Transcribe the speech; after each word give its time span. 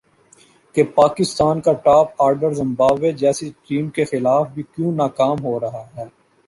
کہ 0.75 0.83
پاکستان 0.95 1.61
کا 1.61 1.73
top 1.83 2.21
order 2.21 2.53
Zimbabwe 2.53 3.11
جیسی 3.19 3.49
ٹیم 3.67 3.89
کے 3.89 4.05
خلاف 4.05 4.47
بھی 4.53 4.63
کیوں 4.65 4.91
ناکام 4.95 5.43
ہو 5.43 5.59
رہا 5.59 5.85
ہے 5.95 6.05